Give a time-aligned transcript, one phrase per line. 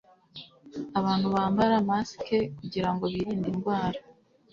[0.99, 3.99] Abantu bambara masike kugirango birinde indwara.